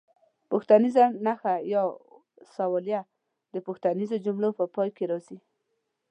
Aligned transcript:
پوښتنیزه 0.51 1.03
نښه 1.25 1.53
یا 1.73 1.83
سوالیه 2.55 3.01
د 3.53 3.55
پوښتنیزو 3.65 4.15
جملو 4.25 4.49
په 4.59 4.65
پای 4.75 4.89
کې 4.97 5.05
راځي. 5.11 5.37